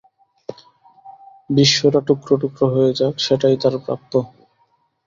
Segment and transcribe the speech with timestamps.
[1.49, 4.11] বিশ্বটা টুকরো টুকরো হয়ে যাক, সেটাই তার প্রাপ্য!